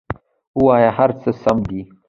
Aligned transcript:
ووایه 0.59 0.91
هر 0.97 1.09
څه 1.21 1.29
سم 1.41 1.57
دي! 1.69 1.81